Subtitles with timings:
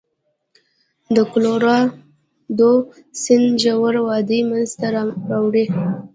[1.15, 2.71] د کلورادو
[3.21, 5.65] سیند ژوره وادي منځته راوړي.